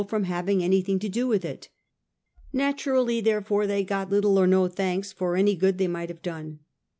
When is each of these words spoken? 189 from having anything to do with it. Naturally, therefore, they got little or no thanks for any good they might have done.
189 0.01 0.19
from 0.19 0.33
having 0.35 0.63
anything 0.63 0.97
to 0.97 1.07
do 1.07 1.27
with 1.27 1.45
it. 1.45 1.69
Naturally, 2.51 3.21
therefore, 3.21 3.67
they 3.67 3.83
got 3.83 4.09
little 4.09 4.39
or 4.39 4.47
no 4.47 4.67
thanks 4.67 5.13
for 5.13 5.35
any 5.35 5.55
good 5.55 5.77
they 5.77 5.87
might 5.87 6.09
have 6.09 6.23
done. 6.23 6.61